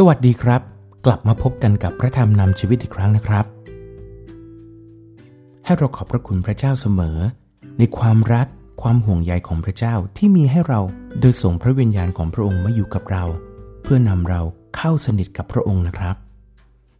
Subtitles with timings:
[0.00, 0.62] สวัสดีครับ
[1.06, 3.44] กลับมาพบกันกับพระธรรมนำชีวิตอีกครั้งนะครับ
[5.64, 7.18] ให้เราขอบพระคุณพระเจ้าเสมอ
[7.78, 8.46] ในความรัก
[8.82, 10.80] ความห่วงใยของพระเจ้าที่มีให้เรา
[11.20, 13.24] โดยส่งพระวิญญาณของพระองค์มาอยู่กับเรา
[13.82, 14.40] เพื่อนำเรา
[14.76, 16.16] เข้าสนิทกับพระองค์นะครับ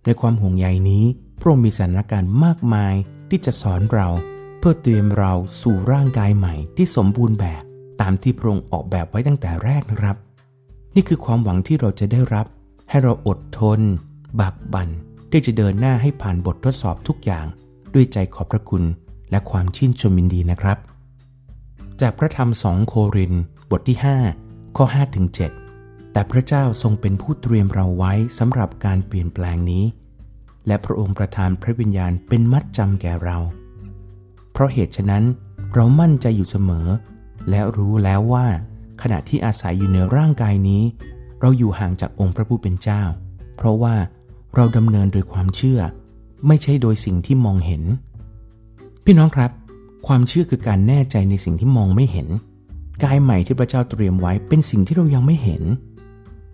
[0.04, 1.04] ในความห่วงใยนี้
[1.40, 2.94] พระองค์มีสถานการณ์มากมาย
[3.30, 4.08] ที่จะสอนเรา
[4.58, 7.62] เพื่อเตรียมเราสู่ร่างกายใหม่ที่สมบูรณ์แบบ
[8.00, 10.16] ตามที่พระองค์ออกแบบไว้ตั้งแต่แรกนะครับ
[10.94, 12.46] นี่คือความหวังที่เราจะได้รับ
[12.90, 13.80] ให้เราอดทน
[14.40, 14.88] บักบัน
[15.30, 17.46] ที่จะเดินหน้าให้ผ่านบททดสอบทุกอย่าง
[17.94, 18.84] ด้วยใจขอบพระคุณ
[19.30, 20.78] และความชื่นชมยินดีนะครับ
[22.00, 23.34] จากพระธรรมสองโคริน
[23.70, 23.98] บทที่
[24.36, 25.26] 5 ข้อ5ถึง
[25.70, 29.84] 7แต่พระเจ้าทรงเป็นผู้เตรียมเราไว้สำหรับการเปลี่ยนแปลงนี้
[30.66, 33.38] และพระองค์ประทานพระวิญญาณเป็นมัดจำแก่เรา
[34.52, 35.24] เพราะเหตุฉะนั้น
[35.74, 36.88] เรามั่นใจอยู่เสมอ
[37.50, 38.46] และรู้แล้วว่า
[39.02, 40.82] ขณะที่อาศัยอยู่ในร่างกายนี้
[41.40, 43.02] เราอยู่ห่างจากองค์พระผู้เป็นเจ้า
[43.56, 43.94] เพราะว่า
[44.56, 45.80] เราดำเนินโดยความเชื่อ
[46.46, 47.82] ไม่ใช่โดยสิ่งที่มองเห็น
[49.04, 49.50] พี่น้องครับ
[50.06, 52.28] ความเชื่อคือการแน่ใจในสิ่งที่มองไม่เห็น
[53.02, 55.62] กายใหม่ที่พระเจ้าเตรียมไว้เป็นสิ่งที่เรายังไม่เห็น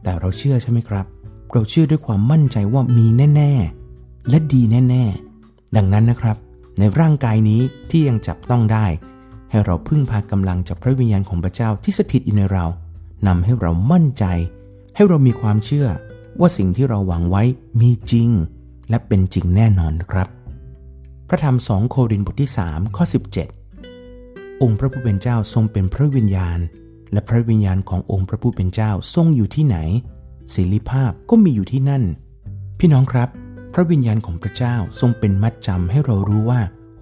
[0.03, 1.07] แต่เราเชื่อใช่ไหมครับ
[1.53, 3.53] เราเชื่อด้วยความมั่นใจว่ามีแน่
[3.91, 5.05] ๆ และดีแน่
[5.41, 6.37] ๆ ดังนั้นนะครับ
[6.79, 8.87] ในร่างกายนี้ที่ยังจับต้องได้
[9.51, 12.65] ให้เราพึ่งพากำลังจากพระวิญญาณของพระเจ้าที่สถิตอยู่ในเรา
[13.27, 14.25] นำให้เรามั่นใจ
[14.95, 15.89] ให้เรามีความเชื่อ
[16.41, 17.43] ว่าสิ่งที่เราหวังไว้
[17.81, 18.31] มีจริง
[18.91, 20.29] และเป็นจริงแน่นอนครับ
[21.29, 23.05] พระธรรมสองโครินธ์บทที่ 3 ข้อ
[23.83, 26.59] 17 องค์พระผู้เป็นเจ้าทรงเป็นพระวิญญาณ
[27.13, 29.77] และพระวิญญาณขององค์พระผู้เป็นเจ้าทรงอยู่ที่ไหน
[30.55, 32.03] ศิลิภาพก็มีอยู่ที่นั่น
[32.79, 33.29] พี่น้องครับ
[33.75, 36.61] พระวิญญาณของพระเจ้าทรงเป็นมัดจำให้เรารู้ว่า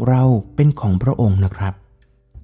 [0.09, 0.23] เรา
[0.55, 1.75] เป็นของพระองค์นะครับ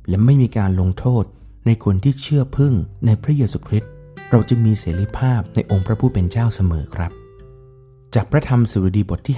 [0.09, 1.25] และไม่มีการลงโทษ
[1.67, 2.73] ในคนที่เชื่อพึ่ง
[3.07, 3.91] ในพระเยซูคริสต์
[4.31, 7.13] เราจะมีเสรีภาพในองค์พระผู้เป็นเจ้าเสมอครับ
[8.15, 9.37] จากพระธรรมสุรดีบทที่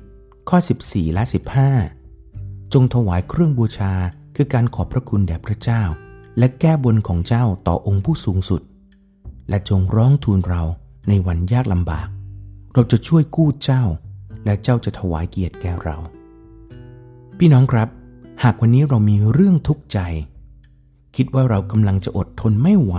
[0.00, 1.22] 50 ข้อ 14 และ
[1.98, 3.92] 15 จงถวายเครื่องบูชา
[4.36, 5.82] คือการขอบพระคุณแด่พระเจ้า
[6.38, 8.62] และแก้บนของเจ้าต่อองค์ผู้สูงสุด
[9.48, 10.62] และจงร้องทูลเรา
[11.08, 12.08] ในวันยากลำบาก
[12.74, 13.82] เราจะช่วยกู้เจ้า
[14.44, 15.96] และเจ้าจะถวายเกียรติแก่เรา
[17.38, 17.88] พี่น้องครับ
[18.42, 19.98] หากวันนี้เรามีเรื่องทุกข์ใจ
[21.16, 22.94] คิดว่าเรากำลังจะอดทนไม่ไหว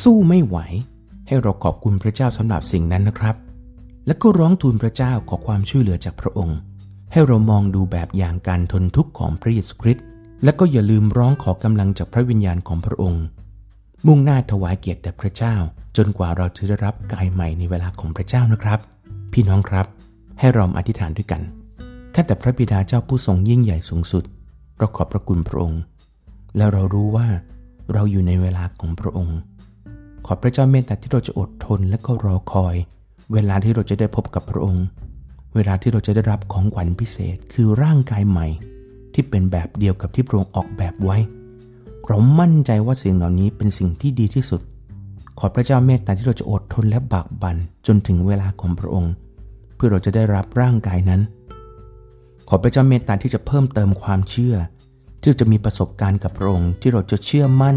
[0.00, 0.56] สู้ไม่ไหว
[1.26, 3.36] ให้เราขอบคุณพระเจ้าสำหรับสิ่งนั้นนะครับ
[4.06, 6.58] และก็ร้องทูลพระเจ้าขอความช่วยเหลือจากพระองค์
[7.12, 10.04] ให้เรามองดูแบบอย่างการทนทุกข์ของพระเยซูคริสต์
[10.44, 13.24] และก็อย่าลืมร้องขอกำลังจากพระวิญญาณของพระองค์
[14.06, 15.54] มุ่งหน้าถวายเกียรติแด่พระเจ้า
[15.96, 18.78] จนกว่าเราจะได้รับกายใหม่ในเวลาของพระเจ้านะครับ
[19.32, 19.86] พี่น้องครับ
[20.38, 21.42] ให้เราอธิษฐานด้วยกัน
[22.14, 24.24] ข้าแต่พระบิดาเจ้าผู้ทรงยิ่งใหญ่สูงสุด
[24.78, 25.80] เราขอบพระคุณพระองค์
[26.56, 27.26] และเรารู้ว่า
[27.92, 29.38] เราอยู่ในเวลาของพระองค์
[30.26, 32.74] ขอพระเจ้าเมตตาที่เราจะอดทนและก็รอคอย
[33.32, 34.84] เวลาที่เราจะได้พบกับพระองค์
[35.54, 38.46] เวลาที่เราจะได้รับของขวัญพิเศษคือร่างกายใหม่
[39.14, 41.16] ที่เป็นแบบเดียวกับที่พระองค์ออกแบบไว้
[42.06, 44.60] เรามั่นใจว่าสิ่งเหล่านี้เป็นสิ่งที่ดีที่สุด
[45.38, 49.12] ขอพระเจ้าเมตตาที่เราจะอดทนและบากบั่นจนถึงเวลาของพระองค์
[49.74, 51.20] เพื่อเราจะได้รับร่างกายนั้น
[52.48, 54.54] ขอพระเจ้าเมตตาที่จะเพิ่มเติมความเชื่อ
[55.22, 57.76] ที่จะมีประสบการณ์กับพระองค์ที่เราจะเชื่อมั่น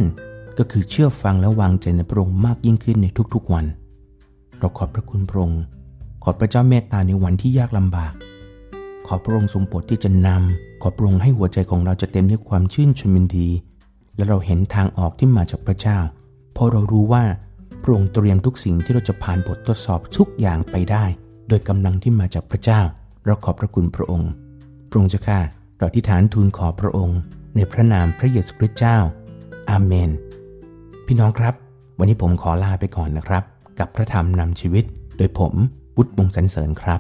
[0.58, 3.66] ก็คือเชื่อฟังและวางใจในพระองค์มากยิ่งขึ้นในทุกๆวัน
[4.60, 5.62] เราขอบพระคุณพระองค์
[6.24, 8.14] ขอพระเจ้าเมตตาในวันที่ยากลำบาก
[9.08, 13.48] ขอพระองค์ทรงโปรดที่จะนำขอพระองค์ให้หัวใจของเราจะเต็มด้วยความชื่นชมยินดี
[14.16, 15.98] และเราเห็นทางออกที่มาจากพระเจ้า
[16.54, 17.24] เพราะเรารู้ว่า
[17.84, 21.06] พระองค์เตรียมทุกสิ่งที่เราจะผ่านบททดสอบทุกอย่างไปได้
[21.48, 22.82] โดยกำลังที่มาจากพระเจ้า
[23.26, 24.32] เราขอบพระคุณพระองค์
[24.90, 25.40] พระองค์เจ้าข้า
[25.82, 27.20] เราที่ฐานทูลขอพระองค์
[27.56, 28.98] ในพระนามพระเยซูคริสต์เจ้า
[29.70, 30.12] อาเมน
[31.06, 31.54] พี่น้องครับ
[32.00, 33.44] วันนี้ผมขอลาไปก่อนนะครับ
[33.80, 34.84] กับพระธรรมนำชีวิต
[35.18, 35.54] โดยผม
[35.98, 37.00] วุฒิวงศ์สันเสริญครับ